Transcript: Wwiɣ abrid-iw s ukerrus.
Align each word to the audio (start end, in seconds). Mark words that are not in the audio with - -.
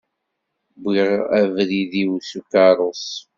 Wwiɣ 0.81 1.09
abrid-iw 1.39 2.11
s 2.29 2.31
ukerrus. 2.39 3.05